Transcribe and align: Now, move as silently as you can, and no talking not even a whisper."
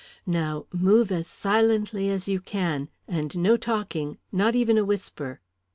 Now, 0.25 0.65
move 0.73 1.11
as 1.11 1.27
silently 1.27 2.09
as 2.09 2.27
you 2.27 2.39
can, 2.39 2.89
and 3.07 3.37
no 3.37 3.55
talking 3.55 4.17
not 4.31 4.55
even 4.55 4.79
a 4.79 4.83
whisper." 4.83 5.41